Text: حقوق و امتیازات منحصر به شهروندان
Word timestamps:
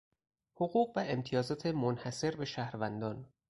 حقوق 0.55 0.97
و 0.97 0.99
امتیازات 1.07 1.65
منحصر 1.65 2.35
به 2.35 2.45
شهروندان 2.45 3.27